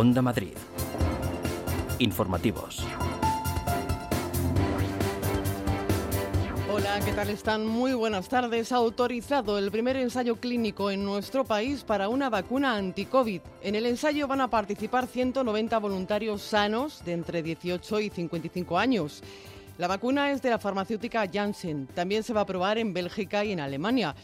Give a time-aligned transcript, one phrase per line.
[0.00, 0.54] Onda Madrid.
[1.98, 2.86] Informativos.
[6.72, 7.66] Hola, ¿qué tal están?
[7.66, 8.70] Muy buenas tardes.
[8.70, 13.40] Autorizado el primer ensayo clínico en nuestro país para una vacuna anti-COVID.
[13.62, 19.24] En el ensayo van a participar 190 voluntarios sanos de entre 18 y 55 años.
[19.78, 21.88] La vacuna es de la farmacéutica Janssen.
[21.88, 24.14] También se va a probar en Bélgica y en Alemania.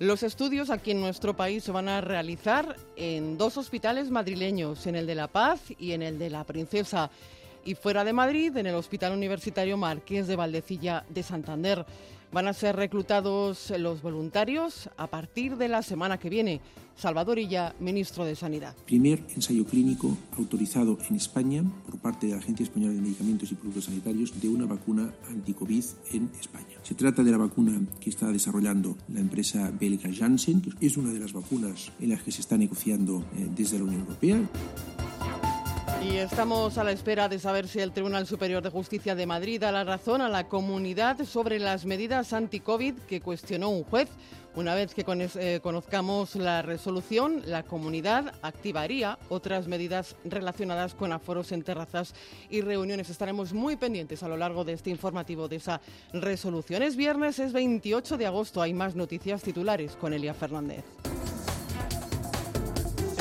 [0.00, 4.96] Los estudios aquí en nuestro país se van a realizar en dos hospitales madrileños, en
[4.96, 7.10] el de La Paz y en el de La Princesa.
[7.66, 11.84] Y fuera de Madrid, en el Hospital Universitario Marqués de Valdecilla de Santander.
[12.32, 16.60] Van a ser reclutados los voluntarios a partir de la semana que viene.
[16.94, 18.76] Salvador Illa, ministro de Sanidad.
[18.84, 23.54] Primer ensayo clínico autorizado en España por parte de la Agencia Española de Medicamentos y
[23.56, 26.78] Productos Sanitarios de una vacuna anti-COVID en España.
[26.82, 31.12] Se trata de la vacuna que está desarrollando la empresa belga Janssen, que es una
[31.12, 35.49] de las vacunas en las que se está negociando eh, desde la Unión Europea.
[36.02, 39.60] Y estamos a la espera de saber si el Tribunal Superior de Justicia de Madrid
[39.60, 44.08] da la razón a la comunidad sobre las medidas anti-COVID que cuestionó un juez.
[44.54, 51.52] Una vez que eh, conozcamos la resolución, la comunidad activaría otras medidas relacionadas con aforos
[51.52, 52.14] en terrazas
[52.48, 53.10] y reuniones.
[53.10, 55.82] Estaremos muy pendientes a lo largo de este informativo de esa
[56.14, 56.82] resolución.
[56.82, 58.62] Es viernes, es 28 de agosto.
[58.62, 60.84] Hay más noticias titulares con Elia Fernández.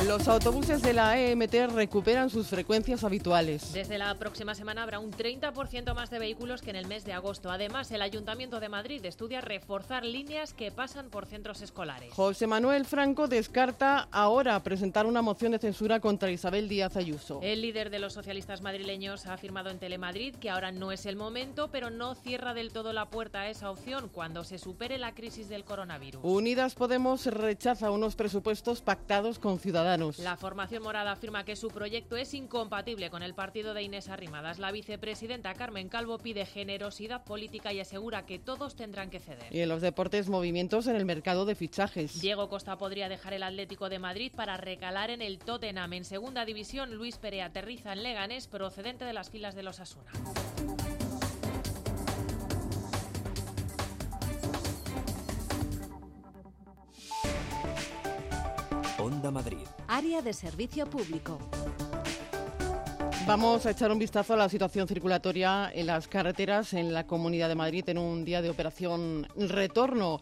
[0.09, 3.73] Los autobuses de la EMT recuperan sus frecuencias habituales.
[3.73, 7.13] Desde la próxima semana habrá un 30% más de vehículos que en el mes de
[7.13, 7.51] agosto.
[7.51, 12.11] Además, el Ayuntamiento de Madrid estudia reforzar líneas que pasan por centros escolares.
[12.11, 17.39] José Manuel Franco descarta ahora presentar una moción de censura contra Isabel Díaz Ayuso.
[17.43, 21.17] El líder de los socialistas madrileños ha afirmado en Telemadrid que ahora no es el
[21.17, 25.13] momento, pero no cierra del todo la puerta a esa opción cuando se supere la
[25.13, 26.21] crisis del coronavirus.
[26.23, 29.98] Unidas Podemos rechaza unos presupuestos pactados con Ciudadanos.
[30.19, 34.59] La formación morada afirma que su proyecto es incompatible con el partido de Inés Arrimadas.
[34.59, 39.53] La vicepresidenta Carmen Calvo pide generosidad política y asegura que todos tendrán que ceder.
[39.53, 42.21] Y en los deportes, movimientos en el mercado de fichajes.
[42.21, 45.93] Diego Costa podría dejar el Atlético de Madrid para recalar en el Tottenham.
[45.93, 50.11] En segunda división, Luis Pere aterriza en Leganés, procedente de las filas de los Asuna.
[58.99, 59.65] Onda Madrid.
[59.87, 61.39] Área de servicio público.
[63.25, 67.47] Vamos a echar un vistazo a la situación circulatoria en las carreteras en la Comunidad
[67.47, 70.19] de Madrid en un día de operación retorno.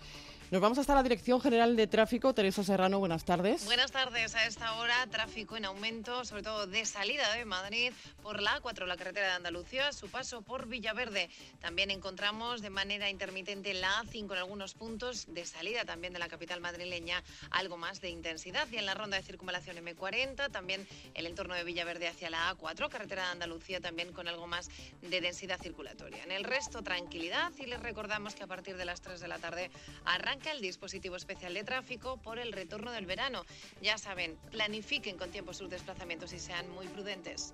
[0.50, 2.34] Nos vamos hasta la Dirección General de Tráfico.
[2.34, 3.66] Teresa Serrano, buenas tardes.
[3.66, 4.34] Buenas tardes.
[4.34, 7.92] A esta hora, tráfico en aumento, sobre todo de salida de Madrid
[8.24, 11.30] por la A4, la carretera de Andalucía, su paso por Villaverde.
[11.60, 16.30] También encontramos de manera intermitente la A5 en algunos puntos de salida también de la
[16.30, 17.22] capital madrileña,
[17.52, 18.70] algo más de intensidad.
[18.72, 22.88] Y en la ronda de circunvalación M40, también el entorno de Villaverde hacia la A4,
[22.88, 24.70] carretera de Andalucía, también con algo más
[25.02, 26.24] de densidad circulatoria.
[26.24, 27.52] En el resto, tranquilidad.
[27.60, 29.72] Y les recordamos que a partir de las 3 de la tarde
[30.06, 33.44] arranca el dispositivo especial de tráfico por el retorno del verano.
[33.82, 37.54] Ya saben, planifiquen con tiempo sus desplazamientos y sean muy prudentes.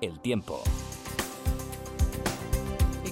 [0.00, 0.62] El tiempo.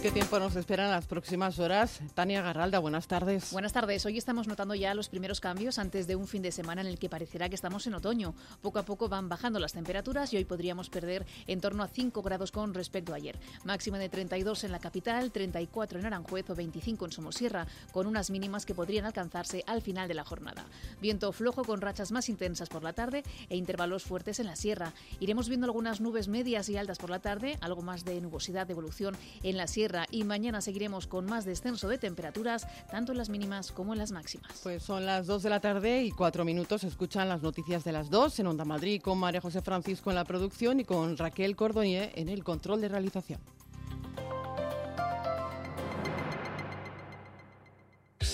[0.05, 2.03] ¿Y qué tiempo nos esperan las próximas horas?
[2.13, 3.51] Tania Garralda, buenas tardes.
[3.53, 4.05] Buenas tardes.
[4.05, 6.99] Hoy estamos notando ya los primeros cambios antes de un fin de semana en el
[6.99, 8.35] que parecerá que estamos en otoño.
[8.61, 12.21] Poco a poco van bajando las temperaturas y hoy podríamos perder en torno a 5
[12.21, 13.39] grados con respecto a ayer.
[13.65, 18.29] Máxima de 32 en la capital, 34 en Aranjuez o 25 en Somosierra, con unas
[18.29, 20.67] mínimas que podrían alcanzarse al final de la jornada.
[21.01, 24.93] Viento flojo con rachas más intensas por la tarde e intervalos fuertes en la sierra.
[25.19, 28.73] Iremos viendo algunas nubes medias y altas por la tarde, algo más de nubosidad de
[28.73, 33.29] evolución en la sierra y mañana seguiremos con más descenso de temperaturas, tanto en las
[33.29, 34.61] mínimas como en las máximas.
[34.63, 36.85] Pues son las 2 de la tarde y 4 minutos.
[36.85, 40.25] Escuchan las noticias de las 2 en Onda Madrid con María José Francisco en la
[40.25, 43.41] producción y con Raquel Cordonier en el control de realización.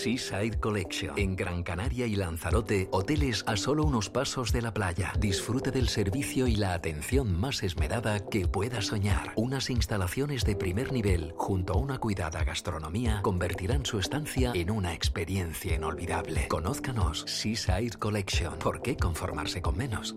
[0.01, 1.19] Seaside Collection.
[1.19, 5.13] En Gran Canaria y Lanzarote, hoteles a solo unos pasos de la playa.
[5.19, 9.35] Disfrute del servicio y la atención más esmerada que pueda soñar.
[9.37, 14.95] Unas instalaciones de primer nivel, junto a una cuidada gastronomía, convertirán su estancia en una
[14.95, 16.49] experiencia inolvidable.
[16.49, 18.59] Conózcanos Seaside Collection.
[18.59, 20.17] ¿Por qué conformarse con menos?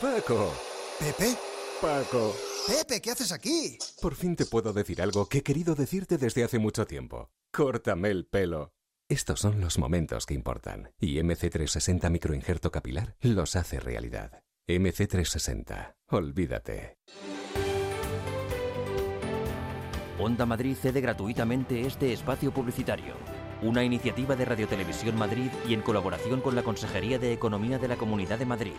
[0.00, 0.50] Paco.
[0.98, 1.36] ¿Pepe?
[1.82, 2.34] Paco.
[2.66, 3.76] Pepe, ¿qué haces aquí?
[4.00, 7.28] Por fin te puedo decir algo que he querido decirte desde hace mucho tiempo.
[7.52, 8.72] Córtame el pelo.
[9.10, 14.44] Estos son los momentos que importan y MC360 Microinjerto Capilar los hace realidad.
[14.68, 15.96] MC360.
[16.10, 16.96] Olvídate.
[20.16, 23.14] Onda Madrid cede gratuitamente este espacio publicitario.
[23.62, 27.88] Una iniciativa de Radio Televisión Madrid y en colaboración con la Consejería de Economía de
[27.88, 28.74] la Comunidad de Madrid.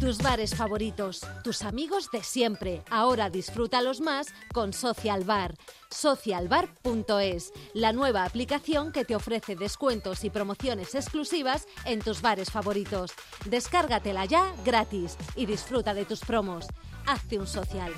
[0.00, 2.82] Tus bares favoritos, tus amigos de siempre.
[2.90, 5.54] Ahora disfrútalos más con Social Bar.
[5.90, 13.12] Socialbar.es, la nueva aplicación que te ofrece descuentos y promociones exclusivas en tus bares favoritos.
[13.44, 16.66] Descárgatela ya gratis y disfruta de tus promos.
[17.06, 17.92] Hazte un social.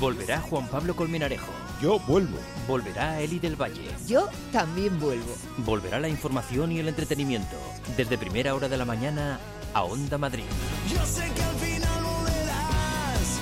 [0.00, 1.52] Volverá Juan Pablo Colmenarejo.
[1.82, 2.38] Yo vuelvo.
[2.66, 3.90] Volverá Eli del Valle.
[4.06, 5.36] Yo también vuelvo.
[5.58, 7.54] Volverá la información y el entretenimiento.
[7.98, 9.38] Desde primera hora de la mañana
[9.74, 10.44] a Onda Madrid.
[10.90, 13.40] Yo sé que al final volverás.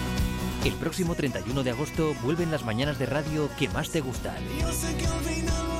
[0.64, 4.34] El próximo 31 de agosto vuelven las mañanas de radio que más te gustan.
[4.60, 5.77] Yo sé que al final volverás.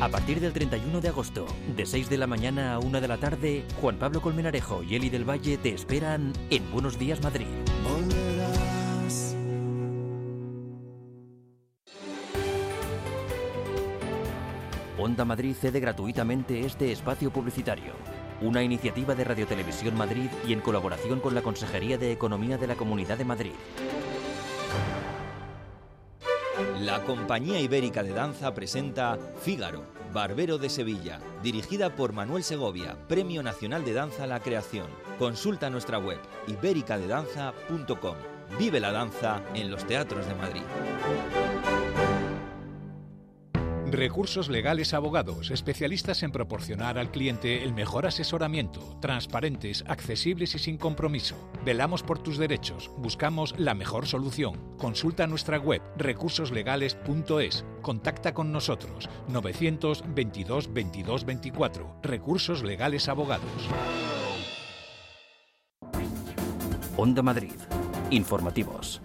[0.00, 3.18] A partir del 31 de agosto, de 6 de la mañana a 1 de la
[3.18, 7.48] tarde, Juan Pablo Colmenarejo y Eli del Valle te esperan en Buenos Días Madrid.
[7.82, 9.34] Volverás.
[14.98, 17.94] Onda Madrid cede gratuitamente este espacio publicitario.
[18.40, 22.76] Una iniciativa de Radiotelevisión Madrid y en colaboración con la Consejería de Economía de la
[22.76, 23.52] Comunidad de Madrid.
[26.88, 33.42] La Compañía Ibérica de Danza presenta Fígaro, Barbero de Sevilla, dirigida por Manuel Segovia, Premio
[33.42, 34.86] Nacional de Danza a la Creación.
[35.18, 38.16] Consulta nuestra web ibericadedanza.com.
[38.58, 40.62] Vive la danza en los teatros de Madrid.
[43.92, 50.76] Recursos Legales Abogados, especialistas en proporcionar al cliente el mejor asesoramiento, transparentes, accesibles y sin
[50.76, 51.36] compromiso.
[51.64, 54.76] Velamos por tus derechos, buscamos la mejor solución.
[54.76, 57.64] Consulta nuestra web recursoslegales.es.
[57.82, 62.00] Contacta con nosotros 922 22 24.
[62.02, 63.68] Recursos Legales Abogados.
[66.96, 67.54] Onda Madrid.
[68.10, 69.00] Informativos.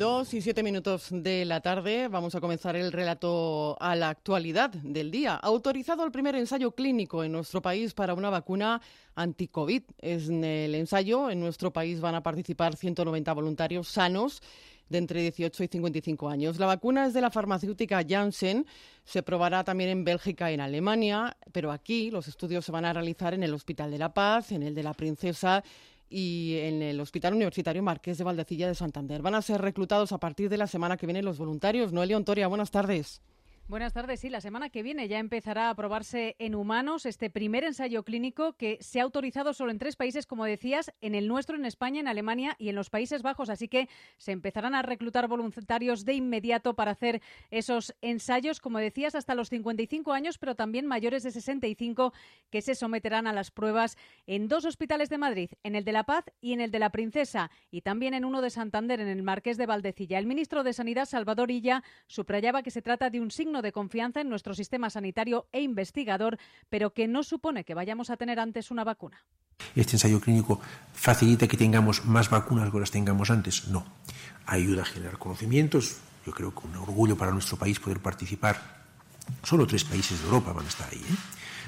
[0.00, 4.70] Dos y siete minutos de la tarde vamos a comenzar el relato a la actualidad
[4.70, 5.34] del día.
[5.34, 8.80] Autorizado el primer ensayo clínico en nuestro país para una vacuna
[9.14, 9.82] anti-COVID.
[9.98, 14.40] En el ensayo en nuestro país van a participar 190 voluntarios sanos
[14.88, 16.58] de entre 18 y 55 años.
[16.58, 18.64] La vacuna es de la farmacéutica Janssen,
[19.04, 22.94] se probará también en Bélgica y en Alemania, pero aquí los estudios se van a
[22.94, 25.62] realizar en el Hospital de la Paz, en el de la Princesa
[26.10, 29.22] y en el Hospital Universitario Marqués de Valdecilla de Santander.
[29.22, 31.92] Van a ser reclutados a partir de la semana que viene los voluntarios.
[31.92, 33.22] Noelia Ontoria, buenas tardes.
[33.70, 34.18] Buenas tardes.
[34.18, 38.54] Sí, la semana que viene ya empezará a aprobarse en humanos este primer ensayo clínico
[38.54, 42.00] que se ha autorizado solo en tres países, como decías, en el nuestro, en España,
[42.00, 43.48] en Alemania y en los Países Bajos.
[43.48, 47.22] Así que se empezarán a reclutar voluntarios de inmediato para hacer
[47.52, 52.12] esos ensayos, como decías, hasta los 55 años, pero también mayores de 65
[52.50, 53.96] que se someterán a las pruebas
[54.26, 56.90] en dos hospitales de Madrid, en el de La Paz y en el de la
[56.90, 60.18] Princesa, y también en uno de Santander, en el Marqués de Valdecilla.
[60.18, 64.20] El ministro de Sanidad, Salvador Illa, subrayaba que se trata de un signo de confianza
[64.20, 68.70] en nuestro sistema sanitario e investigador, pero que no supone que vayamos a tener antes
[68.70, 69.24] una vacuna.
[69.74, 70.60] ¿Este ensayo clínico
[70.92, 73.68] facilita que tengamos más vacunas que las tengamos antes?
[73.68, 73.84] No.
[74.46, 75.98] Ayuda a generar conocimientos.
[76.26, 78.80] Yo creo que un orgullo para nuestro país poder participar.
[79.42, 80.98] Solo tres países de Europa van a estar ahí.
[80.98, 81.16] ¿eh?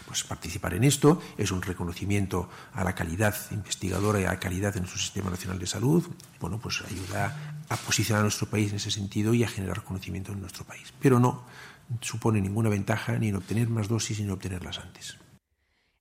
[0.07, 4.75] Pues participar en esto es un reconocimiento a la calidad investigadora y a la calidad
[4.75, 6.05] de nuestro Sistema Nacional de Salud.
[6.41, 10.33] Bueno, pues ayuda a posicionar a nuestro país en ese sentido y a generar conocimiento
[10.33, 10.93] en nuestro país.
[11.01, 11.45] Pero no
[12.01, 15.22] supone ninguna ventaja ni en obtener más dosis ni en obtenerlas antes.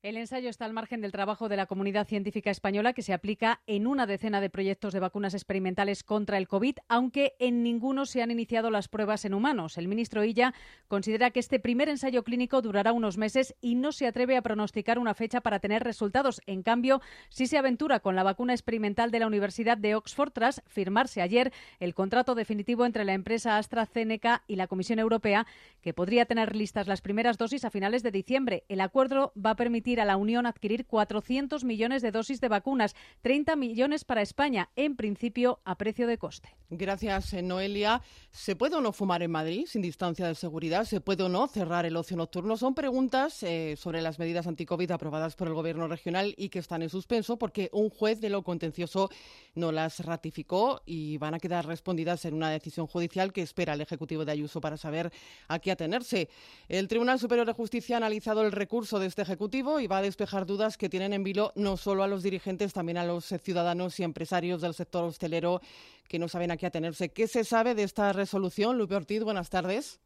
[0.03, 3.62] El ensayo está al margen del trabajo de la comunidad científica española que se aplica
[3.67, 8.24] en una decena de proyectos de vacunas experimentales contra el COVID, aunque en ninguno se
[8.24, 9.77] han iniciado las pruebas en humanos.
[9.77, 10.55] El ministro Illa
[10.88, 14.98] considera que este primer ensayo clínico durará unos meses y no se atreve a pronosticar
[14.98, 16.41] una fecha para tener resultados.
[16.48, 20.63] En cambio, sí se aventura con la vacuna experimental de la Universidad de Oxford tras
[20.65, 25.46] firmarse ayer el contrato definitivo entre la empresa AstraZeneca y la Comisión Europea,
[25.84, 28.63] que podría tener listas las primeras dosis a finales de diciembre.
[28.67, 32.95] El acuerdo va a permitir a la Unión adquirir 400 millones de dosis de vacunas,
[33.21, 36.55] 30 millones para España, en principio a precio de coste.
[36.74, 38.01] Gracias, eh, Noelia.
[38.31, 40.86] ¿Se puede o no fumar en Madrid sin distancia de seguridad?
[40.86, 42.55] ¿Se puede o no cerrar el ocio nocturno?
[42.55, 46.81] Son preguntas eh, sobre las medidas anticovid aprobadas por el Gobierno regional y que están
[46.81, 49.10] en suspenso porque un juez de lo contencioso
[49.53, 53.81] no las ratificó y van a quedar respondidas en una decisión judicial que espera el
[53.81, 55.12] Ejecutivo de Ayuso para saber
[55.50, 56.29] a qué atenerse.
[56.69, 60.01] El Tribunal Superior de Justicia ha analizado el recurso de este Ejecutivo y va a
[60.01, 64.00] despejar dudas que tienen en vilo no solo a los dirigentes, también a los ciudadanos
[64.00, 65.61] y empresarios del sector hostelero
[66.07, 67.09] que no saben a qué atenerse.
[67.09, 68.77] ¿Qué se sabe de esta resolución?
[68.77, 70.00] Lupe Ortiz, buenas tardes.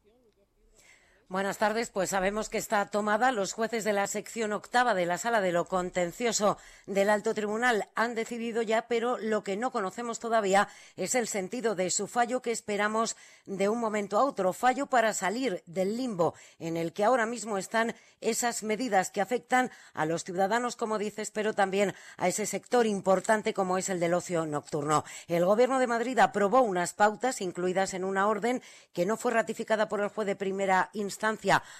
[1.28, 1.90] Buenas tardes.
[1.90, 3.32] Pues sabemos que está tomada.
[3.32, 6.56] Los jueces de la sección octava de la Sala de lo Contencioso
[6.86, 11.74] del Alto Tribunal han decidido ya, pero lo que no conocemos todavía es el sentido
[11.74, 14.52] de su fallo que esperamos de un momento a otro.
[14.52, 19.72] Fallo para salir del limbo en el que ahora mismo están esas medidas que afectan
[19.94, 24.14] a los ciudadanos, como dices, pero también a ese sector importante como es el del
[24.14, 25.04] ocio nocturno.
[25.26, 29.88] El Gobierno de Madrid aprobó unas pautas incluidas en una orden que no fue ratificada
[29.88, 31.15] por el juez de primera instancia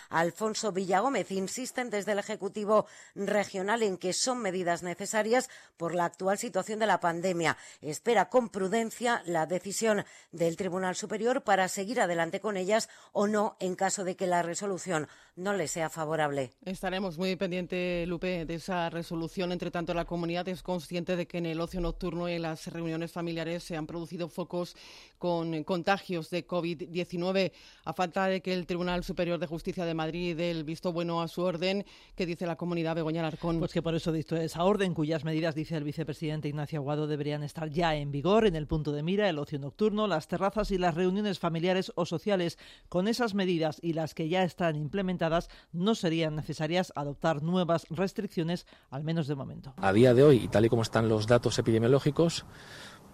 [0.09, 6.39] Alfonso Villagómez, insisten desde el Ejecutivo regional en que son medidas necesarias por la actual
[6.39, 7.57] situación de la pandemia.
[7.83, 13.57] Espera con prudencia la decisión del Tribunal Superior para seguir adelante con ellas o no
[13.61, 16.53] en caso de que la resolución no le sea favorable.
[16.65, 19.53] Estaremos muy pendientes, Lupe, de esa resolución.
[19.53, 22.67] Entre tanto, la comunidad es consciente de que en el ocio nocturno y en las
[22.69, 24.77] reuniones familiares se han producido focos
[25.19, 27.53] con contagios de COVID-19.
[27.85, 31.27] A falta de que el Tribunal Superior de Justicia de Madrid el visto bueno a
[31.27, 33.59] su orden, ¿qué dice la comunidad Begoña Alarcón?
[33.59, 37.43] Pues que por eso dicto esa orden, cuyas medidas, dice el vicepresidente Ignacio Aguado, deberían
[37.43, 40.79] estar ya en vigor en el punto de mira, el ocio nocturno, las terrazas y
[40.79, 42.57] las reuniones familiares o sociales.
[42.89, 48.65] Con esas medidas y las que ya están implementadas, no serían necesarias adoptar nuevas restricciones,
[48.91, 49.75] al menos de momento.
[49.77, 52.47] A día de hoy, y tal y como están los datos epidemiológicos,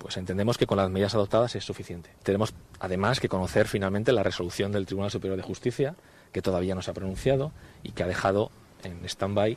[0.03, 2.11] pues entendemos que con las medidas adoptadas es suficiente.
[2.25, 5.95] Tenemos además que conocer finalmente la resolución del Tribunal Superior de Justicia,
[6.33, 7.53] que todavía no se ha pronunciado
[7.85, 8.51] y que ha dejado
[8.83, 9.57] en stand-by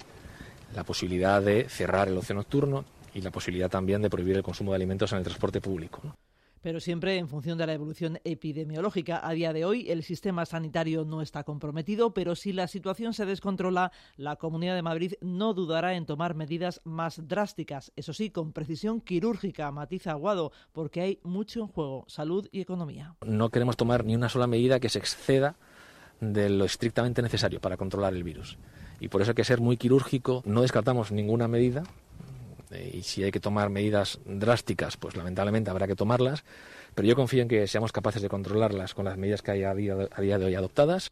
[0.76, 2.86] la posibilidad de cerrar el ocio nocturno
[3.16, 6.16] y la posibilidad también de prohibir el consumo de alimentos en el transporte público
[6.66, 9.22] pero siempre en función de la evolución epidemiológica.
[9.24, 13.28] A día de hoy el sistema sanitario no está comprometido, pero si la situación se
[13.28, 18.52] descontrola, la Comunidad de Madrid no dudará en tomar medidas más drásticas, eso sí, con
[18.52, 23.14] precisión quirúrgica, matiza Aguado, porque hay mucho en juego, salud y economía.
[23.24, 25.58] No queremos tomar ni una sola medida que se exceda
[26.20, 28.58] de lo estrictamente necesario para controlar el virus.
[29.00, 31.84] Y por eso hay que ser muy quirúrgico, no descartamos ninguna medida,
[32.76, 36.44] eh, y si hay que tomar medidas drásticas, pues lamentablemente habrá que tomarlas,
[36.94, 39.74] pero yo confío en que seamos capaces de controlarlas con las medidas que hay a
[39.74, 41.12] día de hoy adoptadas.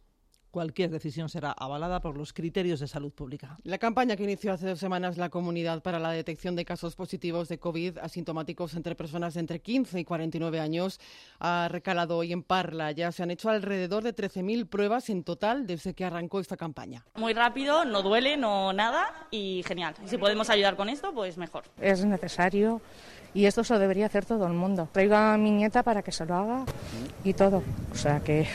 [0.53, 3.57] Cualquier decisión será avalada por los criterios de salud pública.
[3.63, 7.49] La campaña que inició hace dos semanas la comunidad para la detección de casos positivos
[7.49, 10.99] de COVID asintomáticos entre personas de entre 15 y 49 años
[11.39, 12.91] ha recalado hoy en Parla.
[12.91, 17.03] Ya se han hecho alrededor de 13.000 pruebas en total desde que arrancó esta campaña.
[17.15, 19.95] Muy rápido, no duele, no nada y genial.
[20.05, 21.63] Si podemos ayudar con esto, pues mejor.
[21.81, 22.79] Es necesario
[23.33, 24.87] y esto se lo debería hacer todo el mundo.
[24.91, 26.65] Traigo a mi nieta para que se lo haga
[27.23, 27.63] y todo.
[27.91, 28.47] O sea que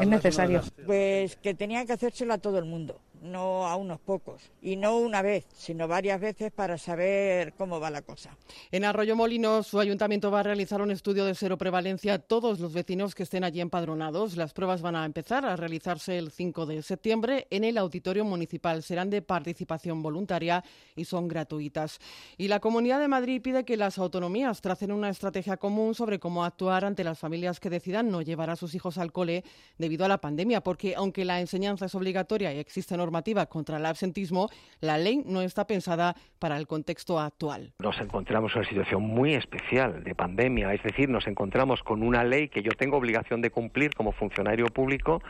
[0.00, 0.62] es necesario.
[0.86, 4.52] Pues que tenía que hacérselo a todo el mundo no a unos pocos.
[4.62, 8.36] Y no una vez, sino varias veces para saber cómo va la cosa.
[8.70, 12.60] En Arroyo Molino, su ayuntamiento va a realizar un estudio de cero prevalencia a todos
[12.60, 14.36] los vecinos que estén allí empadronados.
[14.36, 18.82] Las pruebas van a empezar a realizarse el 5 de septiembre en el Auditorio Municipal.
[18.82, 20.62] Serán de participación voluntaria
[20.94, 21.98] y son gratuitas.
[22.36, 26.44] Y la Comunidad de Madrid pide que las autonomías tracen una estrategia común sobre cómo
[26.44, 29.44] actuar ante las familias que decidan no llevar a sus hijos al cole
[29.78, 33.13] debido a la pandemia, porque aunque la enseñanza es obligatoria y existe norma
[33.48, 34.48] contra el absentismo,
[34.80, 37.72] la ley no está pensada para el contexto actual.
[37.78, 42.24] Nos encontramos en una situación muy especial de pandemia, es decir, nos encontramos con una
[42.24, 45.22] ley que yo tengo obligación de cumplir como funcionario público,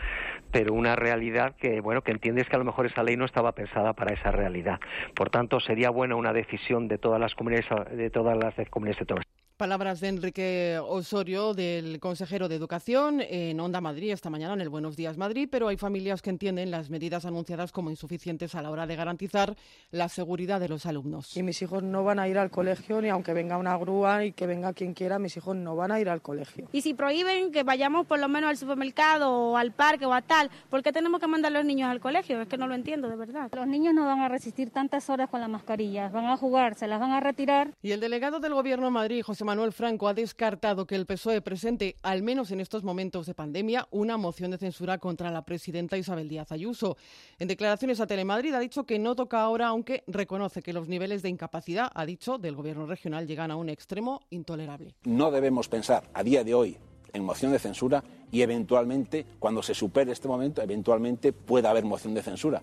[0.51, 3.53] pero una realidad que, bueno, que entiendes que a lo mejor esa ley no estaba
[3.53, 4.81] pensada para esa realidad.
[5.15, 9.34] Por tanto, sería buena una decisión de todas las comunidades, de todas las comunidades autónomas.
[9.65, 14.69] Palabras de Enrique Osorio, del consejero de Educación en Onda Madrid esta mañana en el
[14.69, 18.71] Buenos Días Madrid, pero hay familias que entienden las medidas anunciadas como insuficientes a la
[18.71, 19.57] hora de garantizar
[19.91, 21.35] la seguridad de los alumnos.
[21.35, 24.33] Y mis hijos no van a ir al colegio ni aunque venga una grúa y
[24.33, 26.69] que venga quien quiera, mis hijos no van a ir al colegio.
[26.71, 30.21] Y si prohíben que vayamos por lo menos al supermercado o al parque o a
[30.21, 32.39] tal, ¿por qué tenemos que mandar a los niños al colegio?
[32.43, 33.51] Es que no lo entiendo de verdad.
[33.55, 36.87] Los niños no van a resistir tantas horas con las mascarillas, van a jugar, se
[36.87, 37.71] las van a retirar.
[37.81, 41.41] Y el delegado del Gobierno de Madrid, José Manuel Franco ha descartado que el PSOE
[41.41, 45.97] presente, al menos en estos momentos de pandemia, una moción de censura contra la presidenta
[45.97, 46.97] Isabel Díaz Ayuso.
[47.39, 51.23] En declaraciones a Telemadrid ha dicho que no toca ahora, aunque reconoce que los niveles
[51.23, 54.97] de incapacidad, ha dicho, del gobierno regional llegan a un extremo intolerable.
[55.05, 56.77] No debemos pensar a día de hoy
[57.13, 62.13] en moción de censura y eventualmente, cuando se supere este momento, eventualmente pueda haber moción
[62.13, 62.63] de censura.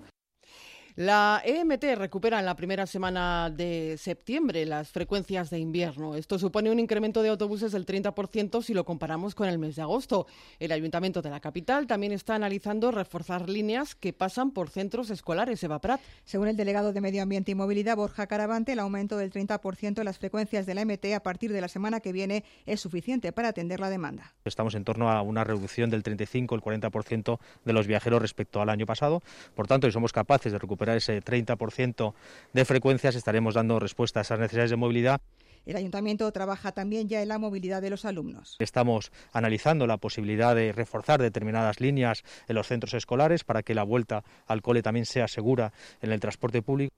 [0.95, 6.15] La EMT recupera en la primera semana de septiembre las frecuencias de invierno.
[6.15, 9.83] Esto supone un incremento de autobuses del 30% si lo comparamos con el mes de
[9.83, 10.27] agosto.
[10.59, 15.63] El Ayuntamiento de la capital también está analizando reforzar líneas que pasan por centros escolares.
[15.63, 16.01] Eva Prat.
[16.25, 20.05] Según el delegado de Medio Ambiente y Movilidad, Borja Caravante, el aumento del 30% en
[20.05, 23.47] las frecuencias de la EMT a partir de la semana que viene es suficiente para
[23.47, 24.33] atender la demanda.
[24.43, 28.69] Estamos en torno a una reducción del 35 el 40% de los viajeros respecto al
[28.69, 29.23] año pasado.
[29.55, 32.13] Por tanto, si somos capaces de recuperar ese 30%
[32.53, 35.21] de frecuencias, estaremos dando respuesta a esas necesidades de movilidad.
[35.65, 38.55] El ayuntamiento trabaja también ya en la movilidad de los alumnos.
[38.59, 43.83] Estamos analizando la posibilidad de reforzar determinadas líneas en los centros escolares para que la
[43.83, 45.71] vuelta al cole también sea segura
[46.01, 46.95] en el transporte público.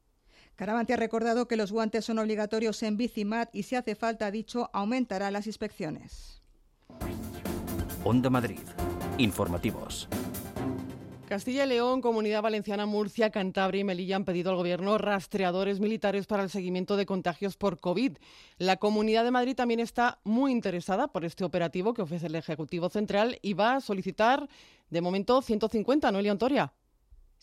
[0.56, 4.70] Caravante ha recordado que los guantes son obligatorios en Bicimat y si hace falta, dicho,
[4.72, 6.42] aumentará las inspecciones.
[8.04, 8.60] Onda Madrid.
[9.18, 10.08] Informativos.
[11.34, 16.28] Castilla y León, Comunidad Valenciana, Murcia, Cantabria y Melilla han pedido al Gobierno rastreadores militares
[16.28, 18.18] para el seguimiento de contagios por COVID.
[18.60, 22.88] La Comunidad de Madrid también está muy interesada por este operativo que ofrece el Ejecutivo
[22.88, 24.48] Central y va a solicitar,
[24.92, 26.72] de momento, 150, ¿no, Antoria?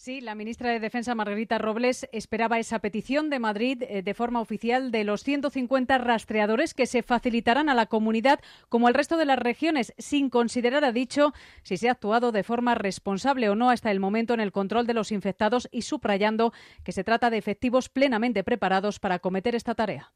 [0.02, 4.40] Sí, la ministra de Defensa Margarita Robles esperaba esa petición de Madrid eh, de forma
[4.40, 8.40] oficial de los 150 rastreadores que se facilitarán a la comunidad
[8.70, 12.44] como al resto de las regiones, sin considerar, ha dicho, si se ha actuado de
[12.44, 16.54] forma responsable o no hasta el momento en el control de los infectados y subrayando
[16.82, 20.14] que se trata de efectivos plenamente preparados para acometer esta tarea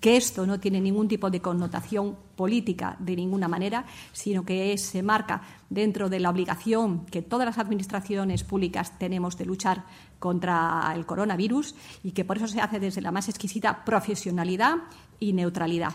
[0.00, 5.02] que esto no tiene ningún tipo de connotación política de ninguna manera, sino que se
[5.02, 9.84] marca dentro de la obligación que todas las administraciones públicas tenemos de luchar
[10.18, 14.76] contra el coronavirus y que por eso se hace desde la más exquisita profesionalidad
[15.18, 15.92] y neutralidad.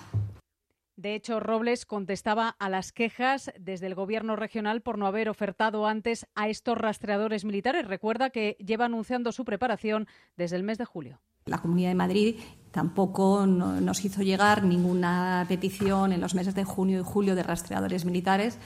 [1.02, 5.88] De hecho, Robles contestaba a las quejas desde el Gobierno regional por no haber ofertado
[5.88, 7.88] antes a estos rastreadores militares.
[7.88, 11.20] Recuerda que lleva anunciando su preparación desde el mes de julio.
[11.46, 12.36] La Comunidad de Madrid
[12.72, 18.06] tampoco nos hizo llegar ninguna petición en los meses de junio y julio de rastreadores
[18.06, 18.58] militares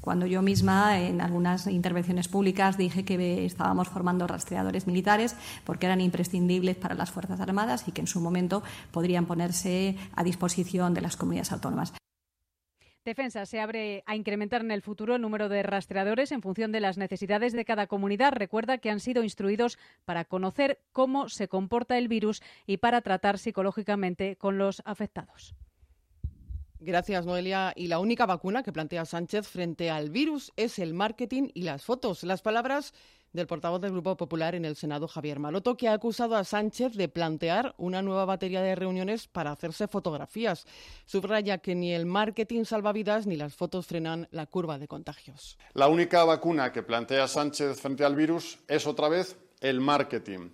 [0.00, 6.00] cuando yo misma en algunas intervenciones públicas dije que estábamos formando rastreadores militares porque eran
[6.00, 8.62] imprescindibles para las Fuerzas Armadas y que en su momento
[8.92, 11.92] podrían ponerse a disposición de las comunidades autónomas.
[13.04, 16.80] Defensa se abre a incrementar en el futuro el número de rastreadores en función de
[16.80, 18.32] las necesidades de cada comunidad.
[18.34, 23.38] Recuerda que han sido instruidos para conocer cómo se comporta el virus y para tratar
[23.38, 25.54] psicológicamente con los afectados.
[26.78, 27.72] Gracias, Noelia.
[27.74, 31.84] Y la única vacuna que plantea Sánchez frente al virus es el marketing y las
[31.84, 32.22] fotos.
[32.22, 32.92] Las palabras
[33.32, 36.94] del portavoz del Grupo Popular en el Senado, Javier Maloto, que ha acusado a Sánchez
[36.94, 40.66] de plantear una nueva batería de reuniones para hacerse fotografías.
[41.06, 45.58] Subraya que ni el marketing salva vidas ni las fotos frenan la curva de contagios.
[45.74, 50.50] La única vacuna que plantea Sánchez frente al virus es otra vez el marketing.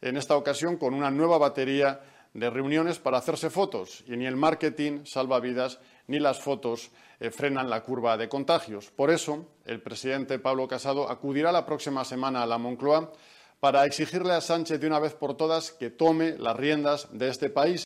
[0.00, 2.00] En esta ocasión con una nueva batería
[2.34, 6.90] de reuniones para hacerse fotos y ni el marketing salva vidas ni las fotos
[7.20, 8.90] eh, frenan la curva de contagios.
[8.90, 13.12] Por eso, el presidente Pablo Casado acudirá la próxima semana a la Moncloa
[13.60, 17.50] para exigirle a Sánchez de una vez por todas que tome las riendas de este
[17.50, 17.84] país.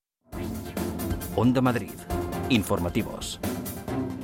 [1.37, 1.93] Onda Madrid.
[2.49, 3.41] Informativos.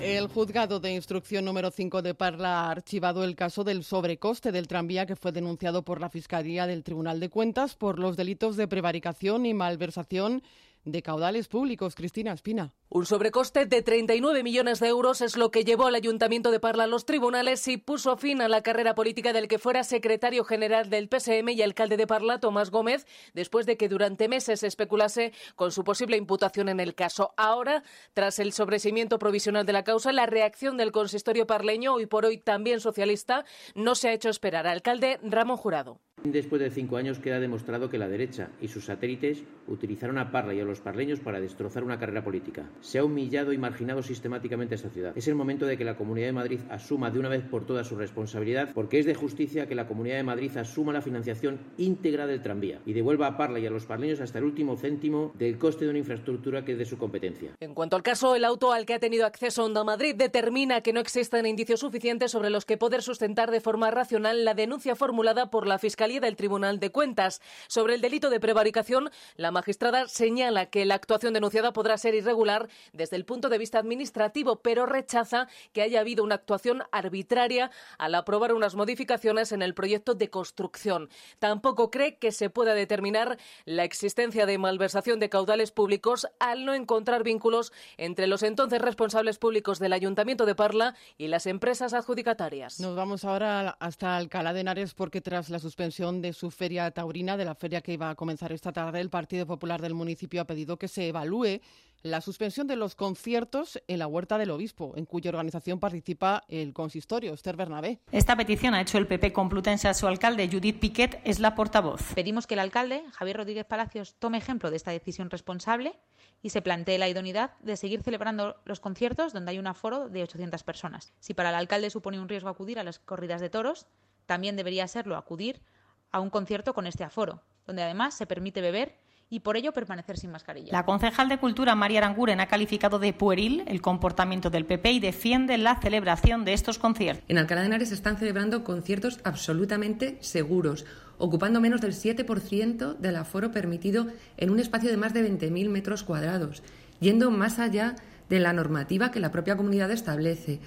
[0.01, 4.69] El juzgado de instrucción número 5 de Parla ha archivado el caso del sobrecoste del
[4.69, 8.69] tranvía que fue denunciado por la Fiscalía del Tribunal de Cuentas por los delitos de
[8.69, 10.43] prevaricación y malversación
[10.91, 11.95] de caudales públicos.
[11.95, 12.73] Cristina Espina.
[12.91, 16.85] Un sobrecoste de 39 millones de euros es lo que llevó al Ayuntamiento de Parla
[16.85, 20.89] a los tribunales y puso fin a la carrera política del que fuera secretario general
[20.89, 25.33] del PSM y alcalde de Parla, Tomás Gómez, después de que durante meses se especulase
[25.55, 27.35] con su posible imputación en el caso.
[27.37, 27.83] Ahora,
[28.15, 32.39] tras el sobreseimiento provisional de la causa, la reacción del consistorio parleño, hoy por hoy
[32.39, 34.67] también socialista, no se ha hecho esperar.
[34.67, 36.01] Alcalde Ramón Jurado.
[36.25, 40.53] Después de cinco años queda demostrado que la derecha y sus satélites utilizaron a Parla
[40.53, 42.69] y a los parleños para destrozar una carrera política.
[42.81, 45.17] Se ha humillado y marginado sistemáticamente esta ciudad.
[45.17, 47.87] Es el momento de que la Comunidad de Madrid asuma de una vez por todas
[47.87, 52.27] su responsabilidad, porque es de justicia que la Comunidad de Madrid asuma la financiación íntegra
[52.27, 55.57] del tranvía y devuelva a Parla y a los parleños hasta el último céntimo del
[55.57, 57.53] coste de una infraestructura que es de su competencia.
[57.61, 60.93] En cuanto al caso, el auto al que ha tenido acceso Onda Madrid determina que
[60.93, 65.51] no existen indicios suficientes sobre los que poder sustentar de forma racional la denuncia formulada
[65.51, 67.43] por la Fiscalía del Tribunal de Cuentas.
[67.69, 72.69] Sobre el delito de prevaricación, la magistrada señala que la actuación denunciada podrá ser irregular
[72.95, 78.15] desde el punto de vista administrativo, pero rechaza que haya habido una actuación arbitraria al
[78.15, 81.11] aprobar unas modificaciones en el proyecto de construcción.
[81.39, 86.73] Tampoco cree que se pueda determinar la existencia de malversación de caudales públicos al no
[86.73, 92.81] encontrar vínculos entre los entonces responsables públicos del Ayuntamiento de Parla y las empresas adjudicatarias.
[92.81, 96.91] Nos vamos ahora hasta Alcalá de Henares porque tras la suspensión suspensión de su feria
[96.93, 99.01] taurina, de la feria que iba a comenzar esta tarde.
[99.01, 101.61] El Partido Popular del municipio ha pedido que se evalúe
[102.03, 106.73] la suspensión de los conciertos en la Huerta del Obispo, en cuya organización participa el
[106.73, 107.35] consistorio.
[107.35, 107.99] Esther Bernabé.
[108.13, 112.15] Esta petición ha hecho el PP Complutense a su alcalde, Judith Piquet, es la portavoz.
[112.15, 115.99] Pedimos que el alcalde, Javier Rodríguez Palacios, tome ejemplo de esta decisión responsable
[116.41, 120.23] y se plantee la idoneidad de seguir celebrando los conciertos donde hay un aforo de
[120.23, 121.13] 800 personas.
[121.19, 123.89] Si para el alcalde supone un riesgo acudir a las corridas de toros,
[124.29, 125.63] también debería serlo acudir
[126.11, 128.97] a un concierto con este aforo, donde además se permite beber
[129.31, 130.73] y por ello permanecer sin mascarilla.
[130.73, 135.01] La concejal de Cultura, María Aranguren, ha calificado de pueril el comportamiento del PP y
[135.01, 137.25] defiende la celebración de estos conciertos.
[137.29, 140.87] En Alcalá de Henares se están celebrando conciertos absolutamente seguros,
[141.19, 144.07] ocupando menos del 7% del aforo permitido
[144.39, 146.63] en un espacio de más de 20.000 metros cuadrados,
[147.01, 147.97] yendo más allá
[148.31, 150.61] de la normativa que la propia comunidad establece.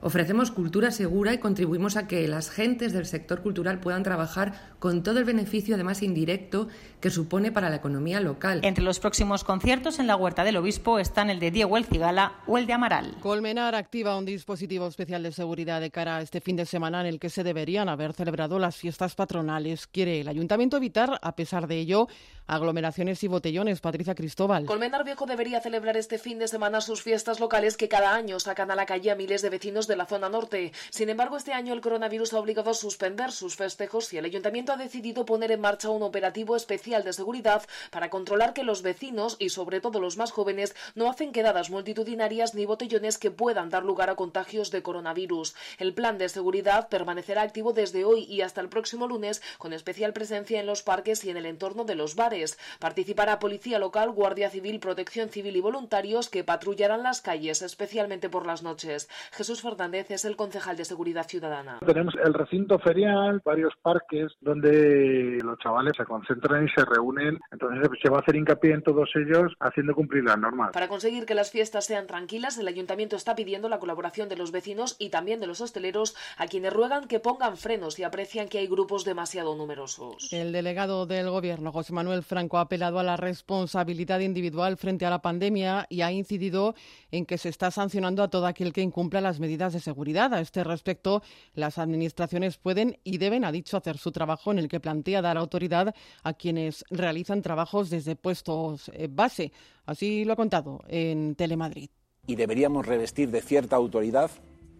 [0.00, 5.02] Ofrecemos cultura segura y contribuimos a que las gentes del sector cultural puedan trabajar con
[5.02, 6.68] todo el beneficio, además indirecto,
[7.00, 8.60] que supone para la economía local.
[8.62, 12.40] Entre los próximos conciertos en la Huerta del Obispo están el de Diego El Cigala
[12.46, 13.16] o el de Amaral.
[13.20, 17.06] Colmenar activa un dispositivo especial de seguridad de cara a este fin de semana en
[17.06, 19.86] el que se deberían haber celebrado las fiestas patronales.
[19.86, 22.08] Quiere el ayuntamiento evitar, a pesar de ello,
[22.46, 23.80] aglomeraciones y botellones.
[23.80, 24.64] Patricia Cristóbal.
[24.66, 28.70] Colmenar Viejo debería celebrar este fin de semana sus fiestas locales que cada año sacan
[28.70, 30.72] a la calle a miles de vecinos de la zona norte.
[30.90, 34.72] Sin embargo, este año el coronavirus ha obligado a suspender sus festejos y el ayuntamiento
[34.72, 39.36] ha decidido poner en marcha un operativo especial de seguridad para controlar que los vecinos
[39.38, 43.84] y sobre todo los más jóvenes no hacen quedadas multitudinarias ni botellones que puedan dar
[43.84, 45.54] lugar a contagios de coronavirus.
[45.78, 50.12] El plan de seguridad permanecerá activo desde hoy y hasta el próximo lunes con especial
[50.12, 52.35] presencia en los parques y en el entorno de los bares.
[52.78, 58.46] Participará policía local, guardia civil, protección civil y voluntarios que patrullarán las calles, especialmente por
[58.46, 59.08] las noches.
[59.32, 61.78] Jesús Fernández es el concejal de Seguridad Ciudadana.
[61.86, 67.38] Tenemos el recinto ferial, varios parques donde los chavales se concentran y se reúnen.
[67.50, 70.72] Entonces se va a hacer hincapié en todos ellos haciendo cumplir las normas.
[70.72, 74.52] Para conseguir que las fiestas sean tranquilas, el ayuntamiento está pidiendo la colaboración de los
[74.52, 78.58] vecinos y también de los hosteleros, a quienes ruegan que pongan frenos y aprecian que
[78.58, 80.32] hay grupos demasiado numerosos.
[80.32, 85.10] El delegado del Gobierno, José Manuel Franco, ha apelado a la responsabilidad individual frente a
[85.10, 86.74] la pandemia y ha incidido
[87.10, 90.34] en que se está sancionando a todo aquel que incumpla las medidas de seguridad.
[90.34, 91.22] A este respecto,
[91.54, 95.38] las administraciones pueden y deben, ha dicho, hacer su trabajo en el que plantea dar
[95.38, 99.52] autoridad a quienes realizan trabajos desde puestos eh, base.
[99.86, 101.88] Así lo ha contado en Telemadrid.
[102.26, 104.30] Y deberíamos revestir de cierta autoridad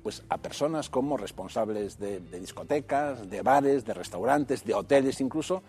[0.02, 5.64] pues a personas como responsables de, de, discotecas, de bares, de restaurantes, de hoteles incluso,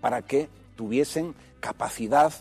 [0.00, 0.48] para que
[0.82, 2.32] tuviesen capacidad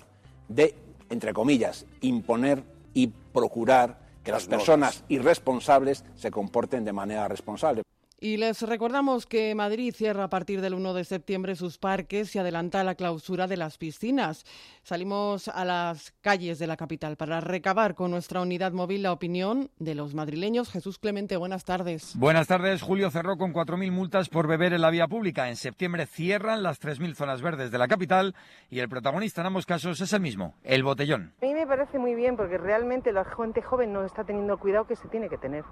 [0.47, 0.73] de,
[1.11, 7.83] entre comillas, imponer y procurar que las personas irresponsables se comporten de manera responsable.
[8.23, 12.37] Y les recordamos que Madrid cierra a partir del 1 de septiembre sus parques y
[12.37, 14.45] adelanta la clausura de las piscinas.
[14.83, 19.71] Salimos a las calles de la capital para recabar con nuestra unidad móvil la opinión
[19.79, 20.69] de los madrileños.
[20.69, 22.15] Jesús Clemente, buenas tardes.
[22.15, 22.83] Buenas tardes.
[22.83, 25.49] Julio cerró con 4.000 multas por beber en la vía pública.
[25.49, 28.35] En septiembre cierran las 3.000 zonas verdes de la capital
[28.69, 31.33] y el protagonista en ambos casos es el mismo, el botellón.
[31.41, 34.59] A mí me parece muy bien porque realmente la gente joven no está teniendo el
[34.59, 35.63] cuidado que se tiene que tener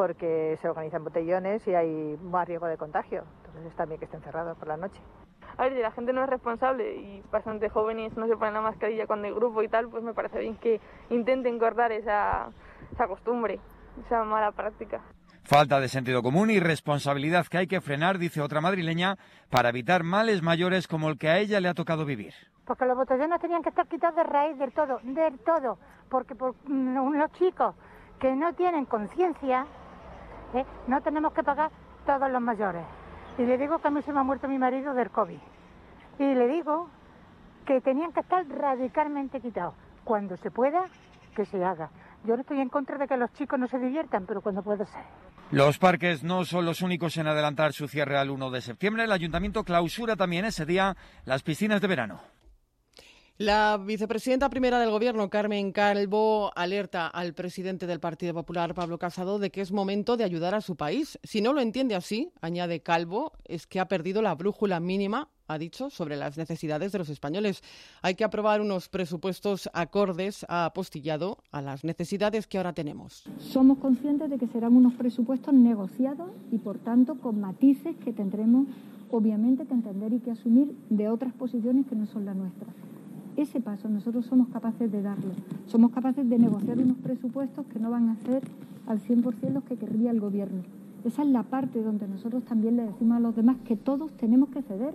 [0.00, 3.22] porque se organizan botellones y hay más riesgo de contagio.
[3.44, 4.98] Entonces está bien que estén cerrados por la noche.
[5.58, 8.62] A ver, si la gente no es responsable y bastante jóvenes no se ponen la
[8.62, 12.48] mascarilla cuando hay grupo y tal, pues me parece bien que intenten cortar esa,
[12.90, 13.60] esa costumbre,
[14.06, 15.02] esa mala práctica.
[15.42, 19.18] Falta de sentido común y responsabilidad que hay que frenar, dice otra madrileña,
[19.50, 22.32] para evitar males mayores como el que a ella le ha tocado vivir.
[22.64, 26.54] Porque los botellones tenían que estar quitados de raíz del todo, del todo, porque por
[26.66, 27.74] los chicos
[28.18, 29.66] que no tienen conciencia
[30.54, 30.64] ¿eh?
[30.86, 31.70] no tenemos que pagar
[32.06, 32.84] todos los mayores.
[33.38, 35.38] Y le digo que a mí se me ha muerto mi marido del COVID.
[36.18, 36.90] Y le digo
[37.66, 39.74] que tenían que estar radicalmente quitados.
[40.04, 40.84] Cuando se pueda,
[41.34, 41.90] que se haga.
[42.24, 44.84] Yo no estoy en contra de que los chicos no se diviertan, pero cuando puede
[44.86, 45.02] ser.
[45.50, 49.04] Los parques no son los únicos en adelantar su cierre al 1 de septiembre.
[49.04, 52.20] El ayuntamiento clausura también ese día las piscinas de verano.
[53.40, 59.38] La vicepresidenta primera del Gobierno, Carmen Calvo, alerta al presidente del Partido Popular, Pablo Casado,
[59.38, 61.18] de que es momento de ayudar a su país.
[61.22, 65.56] Si no lo entiende así, añade Calvo, es que ha perdido la brújula mínima ha
[65.56, 67.62] dicho, sobre las necesidades de los españoles.
[68.02, 73.24] Hay que aprobar unos presupuestos acordes, ha apostillado, a las necesidades que ahora tenemos.
[73.38, 78.66] Somos conscientes de que serán unos presupuestos negociados y, por tanto, con matices que tendremos,
[79.10, 82.74] obviamente, que entender y que asumir de otras posiciones que no son las nuestras
[83.42, 85.32] ese paso nosotros somos capaces de darlo.
[85.66, 88.42] Somos capaces de negociar unos presupuestos que no van a ser
[88.86, 90.62] al 100% los que querría el Gobierno.
[91.04, 94.50] Esa es la parte donde nosotros también le decimos a los demás que todos tenemos
[94.50, 94.94] que ceder.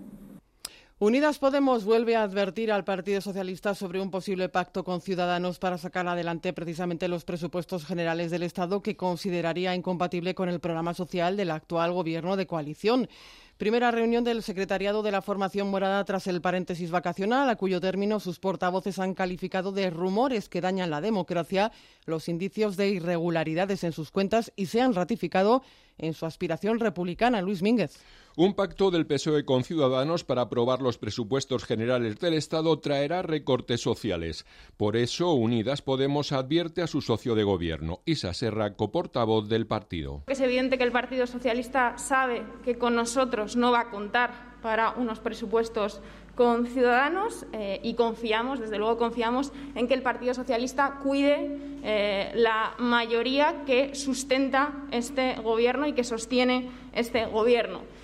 [0.97, 5.77] Unidas Podemos vuelve a advertir al Partido Socialista sobre un posible pacto con Ciudadanos para
[5.77, 11.36] sacar adelante precisamente los presupuestos generales del Estado que consideraría incompatible con el programa social
[11.36, 13.10] del actual gobierno de coalición.
[13.58, 18.20] Primera reunión del secretariado de la formación morada tras el paréntesis vacacional, a cuyo término
[18.20, 21.72] sus portavoces han calificado de rumores que dañan la democracia,
[22.06, 25.63] los indicios de irregularidades en sus cuentas y se han ratificado
[25.98, 27.41] en su aspiración republicana.
[27.41, 27.98] Luis Mínguez.
[28.38, 33.80] Un pacto del PSOE con Ciudadanos para aprobar los presupuestos generales del Estado traerá recortes
[33.80, 34.45] sociales.
[34.76, 40.24] Por eso, Unidas Podemos advierte a su socio de gobierno, Isa Serra, coportavoz del partido.
[40.28, 44.89] Es evidente que el Partido Socialista sabe que con nosotros no va a contar para
[44.91, 46.02] unos presupuestos
[46.36, 52.32] con Ciudadanos eh, y confiamos, desde luego confiamos, en que el Partido Socialista cuide eh,
[52.36, 57.94] la mayoría que sustenta este Gobierno y que sostiene este Gobierno.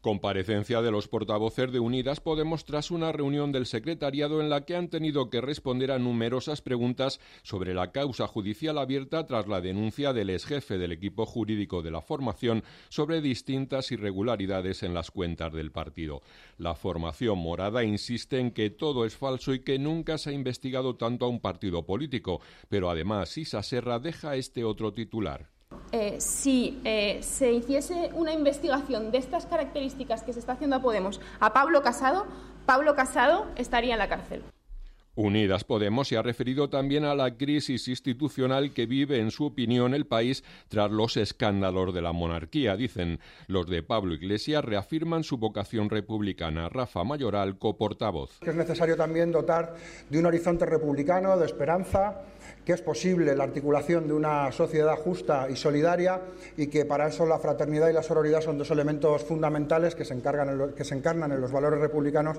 [0.00, 4.74] Comparecencia de los portavoces de Unidas Podemos tras una reunión del secretariado en la que
[4.74, 10.14] han tenido que responder a numerosas preguntas sobre la causa judicial abierta tras la denuncia
[10.14, 15.52] del ex jefe del equipo jurídico de la formación sobre distintas irregularidades en las cuentas
[15.52, 16.22] del partido.
[16.56, 20.96] La formación morada insiste en que todo es falso y que nunca se ha investigado
[20.96, 25.59] tanto a un partido político, pero además Isa Serra deja este otro titular.
[25.92, 30.82] Eh, si eh, se hiciese una investigación de estas características que se está haciendo a
[30.82, 32.26] Podemos a Pablo Casado,
[32.64, 34.44] Pablo Casado estaría en la cárcel.
[35.14, 39.92] Unidas Podemos se ha referido también a la crisis institucional que vive, en su opinión,
[39.92, 42.76] el país tras los escándalos de la monarquía.
[42.76, 46.68] Dicen los de Pablo Iglesias reafirman su vocación republicana.
[46.68, 48.38] Rafa Mayoral, coportavoz.
[48.40, 49.74] Es necesario también dotar
[50.08, 52.22] de un horizonte republicano, de esperanza
[52.64, 56.20] que es posible la articulación de una sociedad justa y solidaria
[56.56, 60.14] y que para eso la fraternidad y la sororidad son dos elementos fundamentales que se,
[60.14, 62.38] encargan que se encarnan en los valores republicanos.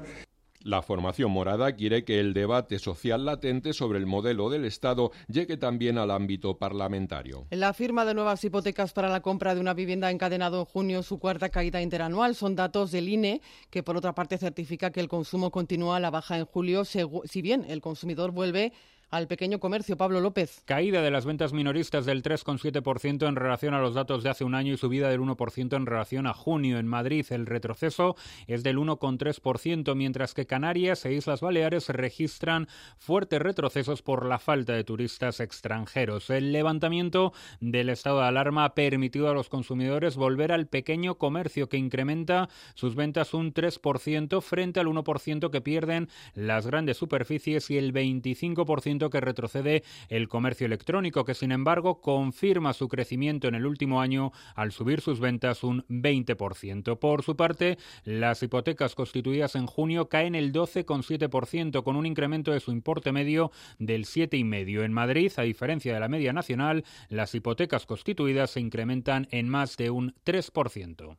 [0.64, 5.58] La formación morada quiere que el debate social latente sobre el modelo del Estado llegue
[5.58, 7.48] también al ámbito parlamentario.
[7.50, 11.18] La firma de nuevas hipotecas para la compra de una vivienda encadenado en junio su
[11.18, 12.36] cuarta caída interanual.
[12.36, 16.12] Son datos del INE, que por otra parte certifica que el consumo continúa a la
[16.12, 18.72] baja en julio, si bien el consumidor vuelve
[19.12, 19.98] al pequeño comercio.
[19.98, 20.64] Pablo López.
[20.66, 24.56] Caída de las ventas minoristas del 3,7% en relación a los datos de hace un
[24.56, 26.80] año y subida del 1% en relación a junio.
[26.80, 28.16] En Madrid el retroceso
[28.48, 34.74] es del 1,3%, mientras que Canarias e Islas Baleares registran fuertes retrocesos por la falta
[34.74, 36.30] de turistas extranjeros.
[36.30, 41.68] El levantamiento del estado de alarma ha permitido a los consumidores volver al pequeño comercio
[41.68, 47.78] que incrementa sus ventas un 3% frente al 1% que pierden las grandes superficies y
[47.78, 53.66] el 25% que retrocede el comercio electrónico, que sin embargo confirma su crecimiento en el
[53.66, 56.98] último año al subir sus ventas un 20%.
[57.00, 62.60] Por su parte, las hipotecas constituidas en junio caen el 12,7%, con un incremento de
[62.60, 64.84] su importe medio del 7,5%.
[64.84, 69.78] En Madrid, a diferencia de la media nacional, las hipotecas constituidas se incrementan en más
[69.78, 71.18] de un 3%.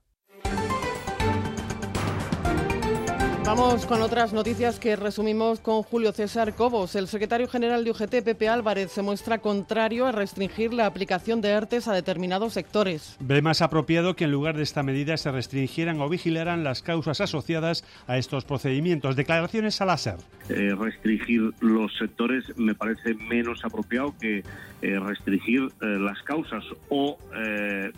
[3.54, 6.94] Vamos con otras noticias que resumimos con Julio César Cobos.
[6.96, 11.50] El secretario general de UGT, Pepe Álvarez, se muestra contrario a restringir la aplicación de
[11.50, 13.14] ERTES a determinados sectores.
[13.20, 17.20] Ve más apropiado que en lugar de esta medida se restringieran o vigilaran las causas
[17.20, 19.16] asociadas a estos procedimientos.
[19.16, 20.16] Declaraciones al láser.
[20.48, 24.44] Eh, restringir los sectores me parece menos apropiado que
[24.80, 27.18] eh, restringir eh, las causas o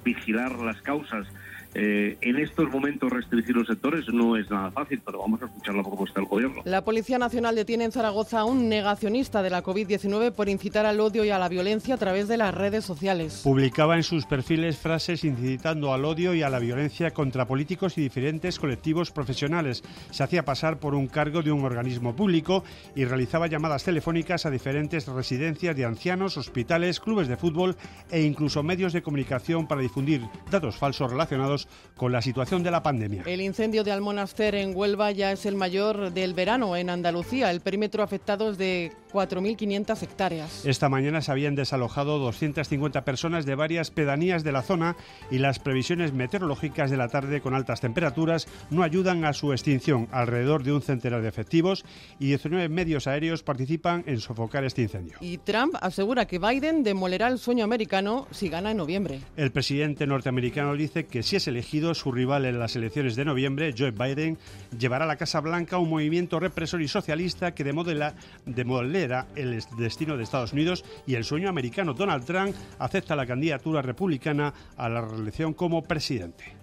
[0.04, 1.28] vigilar las causas
[1.74, 5.74] eh, en estos momentos restringir los sectores no es nada fácil, pero vamos a escuchar
[5.74, 6.62] la propuesta del Gobierno.
[6.64, 11.00] La Policía Nacional detiene en Zaragoza a un negacionista de la COVID-19 por incitar al
[11.00, 13.40] odio y a la violencia a través de las redes sociales.
[13.42, 18.02] Publicaba en sus perfiles frases incitando al odio y a la violencia contra políticos y
[18.02, 19.82] diferentes colectivos profesionales.
[20.10, 24.50] Se hacía pasar por un cargo de un organismo público y realizaba llamadas telefónicas a
[24.50, 27.76] diferentes residencias de ancianos, hospitales, clubes de fútbol
[28.10, 31.63] e incluso medios de comunicación para difundir datos falsos relacionados
[31.96, 33.22] con la situación de la pandemia.
[33.26, 37.50] El incendio de Almonaster en Huelva ya es el mayor del verano en Andalucía.
[37.50, 40.66] El perímetro afectado es de 4.500 hectáreas.
[40.66, 44.96] Esta mañana se habían desalojado 250 personas de varias pedanías de la zona
[45.30, 50.08] y las previsiones meteorológicas de la tarde con altas temperaturas no ayudan a su extinción.
[50.10, 51.84] Alrededor de un centenar de efectivos
[52.18, 55.18] y 19 medios aéreos participan en sofocar este incendio.
[55.20, 59.20] Y Trump asegura que Biden demolerá el sueño americano si gana en noviembre.
[59.36, 63.24] El presidente norteamericano dice que si es el elegido su rival en las elecciones de
[63.24, 64.38] noviembre, Joe Biden,
[64.76, 70.24] llevará a la Casa Blanca un movimiento represor y socialista que demolera el destino de
[70.24, 71.94] Estados Unidos y el sueño americano.
[71.94, 76.56] Donald Trump acepta la candidatura republicana a la reelección como presidente.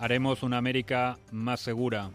[0.00, 2.10] Haremos una América más segura.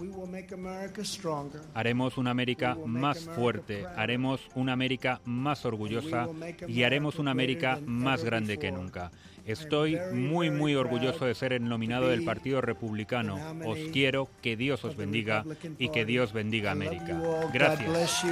[1.75, 3.85] Haremos una América más fuerte.
[3.95, 6.27] Haremos una América más orgullosa
[6.67, 9.11] y haremos una América más grande que nunca.
[9.45, 13.37] Estoy muy, muy orgulloso de ser el nominado del Partido Republicano.
[13.63, 15.45] Os quiero, que Dios os bendiga
[15.77, 17.21] y que Dios bendiga a América.
[17.53, 18.23] Gracias.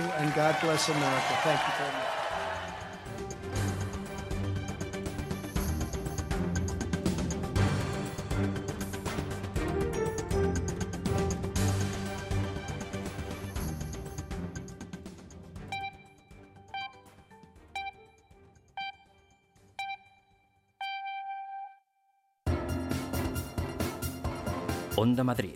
[25.03, 25.55] Onda Madrid.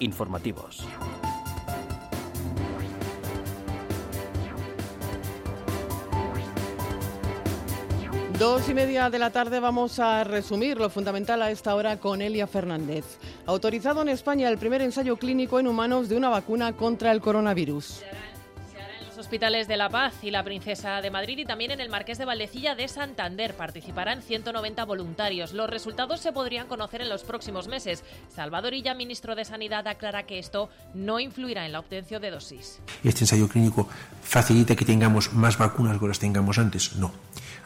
[0.00, 0.84] Informativos.
[8.40, 12.22] Dos y media de la tarde vamos a resumir lo fundamental a esta hora con
[12.22, 13.04] Elia Fernández.
[13.46, 18.02] Autorizado en España el primer ensayo clínico en humanos de una vacuna contra el coronavirus
[19.32, 22.26] hospitales de La Paz y la Princesa de Madrid y también en el Marqués de
[22.26, 23.56] Valdecilla de Santander.
[23.56, 25.54] Participarán 190 voluntarios.
[25.54, 28.04] Los resultados se podrían conocer en los próximos meses.
[28.28, 32.80] Salvador Illa, ministro de Sanidad, aclara que esto no influirá en la obtención de dosis.
[33.02, 33.88] ¿Este ensayo clínico
[34.22, 36.96] facilita que tengamos más vacunas que las tengamos antes?
[36.96, 37.10] No.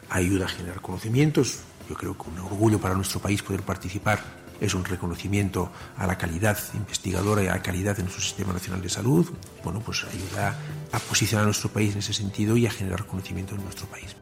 [0.09, 1.63] Ayuda a generar conocimientos.
[1.89, 6.17] Yo creo que un orgullo para nuestro país poder participar es un reconocimiento a la
[6.17, 9.27] calidad investigadora y a la calidad en nuestro sistema nacional de salud.
[9.63, 10.55] Bueno, pues ayuda
[10.91, 14.15] a posicionar a nuestro país en ese sentido y a generar conocimiento en nuestro país.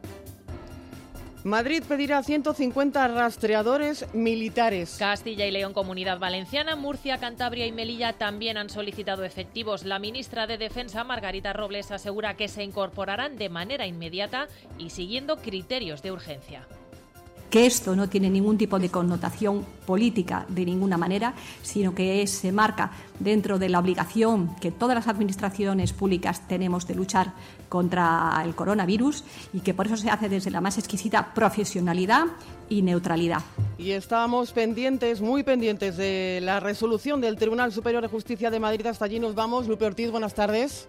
[1.46, 4.96] Madrid pedirá 150 rastreadores militares.
[4.98, 9.84] Castilla y León, Comunidad Valenciana, Murcia, Cantabria y Melilla también han solicitado efectivos.
[9.84, 15.36] La ministra de Defensa, Margarita Robles, asegura que se incorporarán de manera inmediata y siguiendo
[15.36, 16.66] criterios de urgencia
[17.50, 22.52] que esto no tiene ningún tipo de connotación política de ninguna manera, sino que se
[22.52, 27.32] marca dentro de la obligación que todas las administraciones públicas tenemos de luchar
[27.68, 32.26] contra el coronavirus y que por eso se hace desde la más exquisita profesionalidad
[32.68, 33.42] y neutralidad.
[33.78, 38.86] Y estamos pendientes, muy pendientes de la resolución del Tribunal Superior de Justicia de Madrid.
[38.86, 39.68] Hasta allí nos vamos.
[39.68, 40.88] Lupe Ortiz, buenas tardes.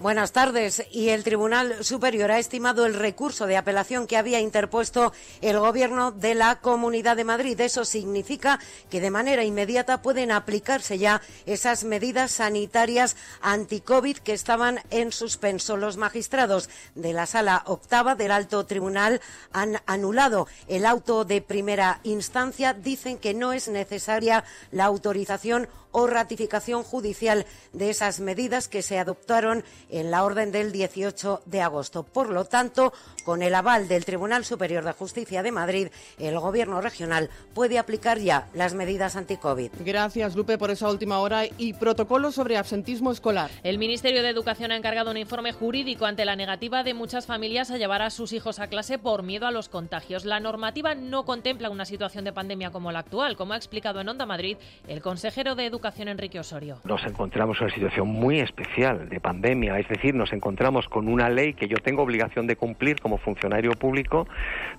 [0.00, 0.86] Buenas tardes.
[0.92, 6.12] Y el Tribunal Superior ha estimado el recurso de apelación que había interpuesto el Gobierno
[6.12, 7.60] de la Comunidad de Madrid.
[7.60, 14.78] Eso significa que de manera inmediata pueden aplicarse ya esas medidas sanitarias anti-COVID que estaban
[14.90, 15.76] en suspenso.
[15.76, 21.98] Los magistrados de la Sala Octava del Alto Tribunal han anulado el auto de primera
[22.04, 22.72] instancia.
[22.72, 28.98] Dicen que no es necesaria la autorización o ratificación judicial de esas medidas que se
[28.98, 32.02] adoptaron en la orden del 18 de agosto.
[32.02, 32.92] Por lo tanto,
[33.24, 38.18] con el aval del Tribunal Superior de Justicia de Madrid, el Gobierno regional puede aplicar
[38.18, 39.70] ya las medidas anti-COVID.
[39.80, 43.50] Gracias, Lupe, por esa última hora y protocolo sobre absentismo escolar.
[43.62, 47.70] El Ministerio de Educación ha encargado un informe jurídico ante la negativa de muchas familias
[47.70, 50.24] a llevar a sus hijos a clase por miedo a los contagios.
[50.24, 54.08] La normativa no contempla una situación de pandemia como la actual, como ha explicado en
[54.08, 56.80] Onda Madrid el consejero de Educación Enrique Osorio.
[56.84, 61.28] Nos encontramos en una situación muy especial de pandemia, es decir, nos encontramos con una
[61.28, 64.26] ley que yo tengo obligación de cumplir como funcionario público,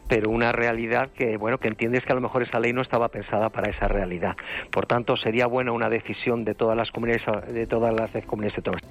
[0.08, 3.10] pero una realidad que, bueno, que entiendes que a lo mejor esa ley no estaba
[3.10, 4.36] pensada para esa realidad.
[4.72, 8.84] Por tanto, sería buena una decisión de todas las comunidades, de todas las comunidades autónomas.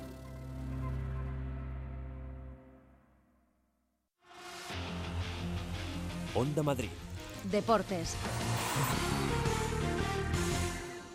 [6.34, 6.90] Onda Madrid.
[7.50, 8.16] Deportes.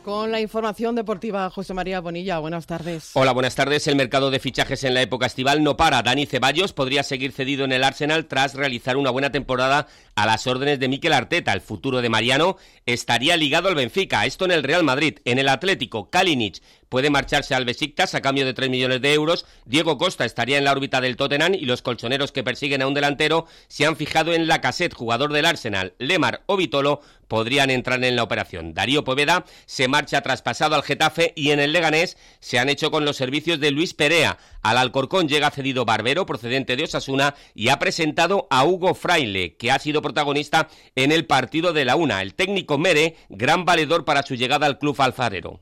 [0.03, 3.11] Con la información deportiva, José María Bonilla, buenas tardes.
[3.13, 3.87] Hola, buenas tardes.
[3.87, 6.01] El mercado de fichajes en la época estival no para.
[6.03, 10.45] Dani Ceballos podría seguir cedido en el Arsenal tras realizar una buena temporada a las
[10.45, 11.53] órdenes de Mikel Arteta.
[11.53, 14.25] El futuro de Mariano estaría ligado al Benfica.
[14.25, 15.19] Esto en el Real Madrid.
[15.23, 16.61] En el Atlético, Kalinic
[16.93, 19.47] puede marcharse al Besiktas a cambio de 3 millones de euros.
[19.65, 22.93] Diego Costa estaría en la órbita del Tottenham y los colchoneros que persiguen a un
[22.93, 25.95] delantero se han fijado en la cassette, jugador del Arsenal.
[25.97, 28.75] Lemar o Vitolo podrían entrar en la operación.
[28.75, 33.06] Darío Poveda se marcha traspasado al Getafe y en el Leganés se han hecho con
[33.06, 34.38] los servicios de Luis Perea.
[34.62, 39.71] Al Alcorcón llega cedido Barbero, procedente de Osasuna, y ha presentado a Hugo Fraile, que
[39.71, 42.21] ha sido protagonista en el partido de la UNA.
[42.21, 45.60] El técnico Mere, gran valedor para su llegada al club alfarero.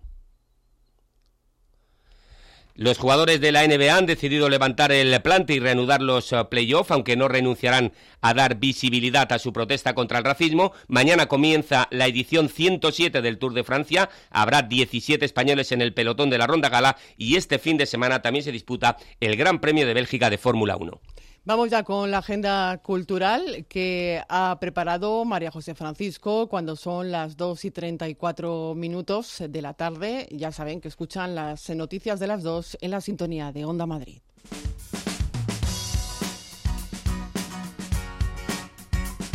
[2.75, 6.91] Los jugadores de la NBA han decidido levantar el plante y reanudar los eh, playoffs,
[6.91, 10.71] aunque no renunciarán a dar visibilidad a su protesta contra el racismo.
[10.88, 14.10] Mañana comienza la edición 107 del Tour de Francia.
[14.29, 18.22] Habrá 17 españoles en el pelotón de la Ronda Gala y este fin de semana
[18.22, 21.01] también se disputa el Gran Premio de Bélgica de Fórmula 1.
[21.44, 27.36] Vamos ya con la agenda cultural que ha preparado María José Francisco cuando son las
[27.36, 30.28] 2 y 34 minutos de la tarde.
[30.30, 34.20] Ya saben que escuchan las noticias de las 2 en la sintonía de Onda Madrid.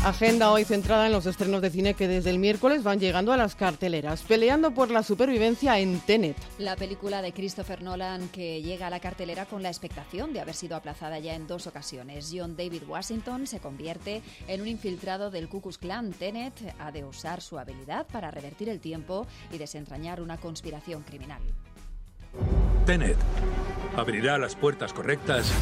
[0.06, 3.36] Agenda hoy centrada en los estrenos de cine que desde el miércoles van llegando a
[3.36, 6.36] las carteleras, peleando por la supervivencia en Tenet.
[6.60, 10.54] La película de Christopher Nolan que llega a la cartelera con la expectación de haber
[10.54, 12.32] sido aplazada ya en dos ocasiones.
[12.32, 16.12] John David Washington se convierte en un infiltrado del Ku Klux Klan.
[16.12, 21.42] Tenet ha de usar su habilidad para revertir el tiempo y desentrañar una conspiración criminal.
[22.86, 23.16] Tenet
[23.96, 25.52] abrirá las puertas correctas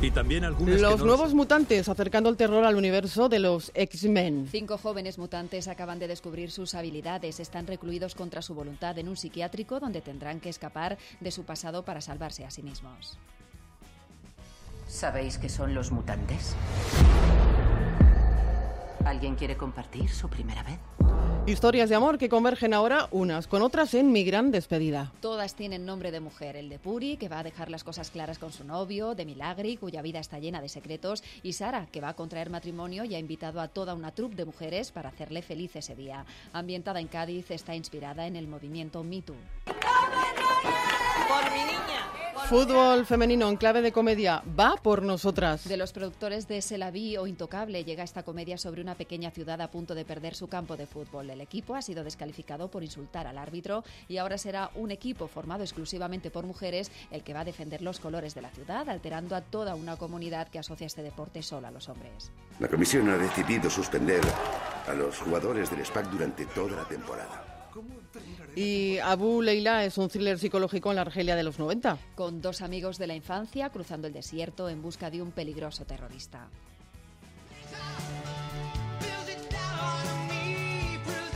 [0.00, 3.70] y también algunos Los que no nuevos mutantes acercando el terror al universo de los
[3.74, 4.48] X-Men.
[4.50, 7.40] Cinco jóvenes mutantes acaban de descubrir sus habilidades.
[7.40, 11.84] Están recluidos contra su voluntad en un psiquiátrico donde tendrán que escapar de su pasado
[11.84, 13.18] para salvarse a sí mismos.
[14.86, 16.54] ¿Sabéis qué son los mutantes?
[19.06, 20.80] ¿Alguien quiere compartir su primera vez?
[21.46, 25.12] Historias de amor que convergen ahora unas con otras en Mi Gran Despedida.
[25.20, 26.56] Todas tienen nombre de mujer.
[26.56, 29.76] El de Puri, que va a dejar las cosas claras con su novio, de Milagri,
[29.76, 33.20] cuya vida está llena de secretos, y Sara, que va a contraer matrimonio y ha
[33.20, 36.26] invitado a toda una troupe de mujeres para hacerle feliz ese día.
[36.52, 39.36] Ambientada en Cádiz, está inspirada en el movimiento Me Too.
[42.48, 45.68] Fútbol femenino en clave de comedia va por nosotras.
[45.68, 49.68] De los productores de Selaví o Intocable llega esta comedia sobre una pequeña ciudad a
[49.68, 51.28] punto de perder su campo de fútbol.
[51.28, 55.64] El equipo ha sido descalificado por insultar al árbitro y ahora será un equipo formado
[55.64, 59.40] exclusivamente por mujeres el que va a defender los colores de la ciudad, alterando a
[59.40, 62.30] toda una comunidad que asocia este deporte solo a los hombres.
[62.60, 64.20] La comisión ha decidido suspender
[64.86, 67.55] a los jugadores del SPAC durante toda la temporada.
[68.54, 71.98] Y Abu Leila es un thriller psicológico en la Argelia de los 90.
[72.14, 76.48] Con dos amigos de la infancia cruzando el desierto en busca de un peligroso terrorista.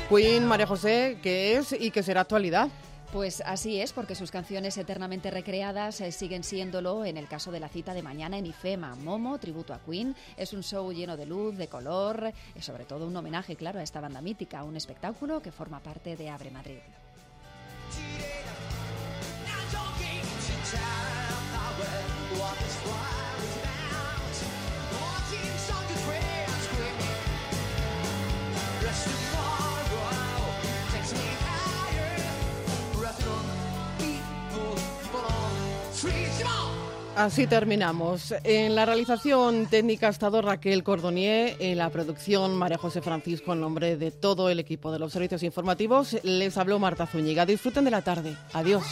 [0.09, 2.69] Queen, María José, que es y que será actualidad.
[3.13, 7.59] Pues así es, porque sus canciones eternamente recreadas eh, siguen siéndolo en el caso de
[7.59, 8.95] la cita de mañana en IFEMA.
[8.95, 13.09] Momo, tributo a Queen, es un show lleno de luz, de color, y sobre todo
[13.09, 16.79] un homenaje, claro, a esta banda mítica, un espectáculo que forma parte de Abre Madrid.
[37.17, 38.35] Así terminamos.
[38.45, 43.61] En la realización técnica ha estado Raquel Cordonier, en la producción María José Francisco, en
[43.61, 47.45] nombre de todo el equipo de los servicios informativos, les habló Marta Zúñiga.
[47.45, 48.37] Disfruten de la tarde.
[48.53, 48.85] Adiós.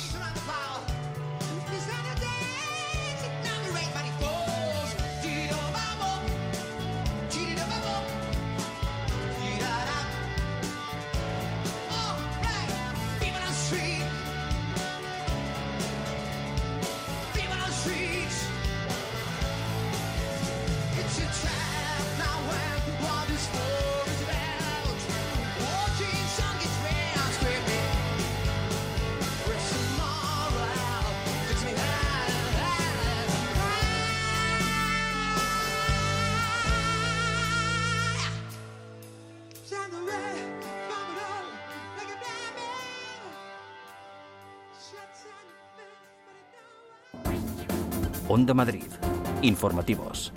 [48.54, 48.90] Madrid.
[49.42, 50.32] Informativos.